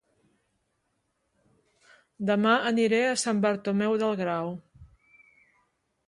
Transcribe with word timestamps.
Dema 2.29 2.53
aniré 2.69 3.01
a 3.09 3.19
Sant 3.25 3.43
Bartomeu 3.43 3.93
del 4.05 4.17
Grau 4.23 4.49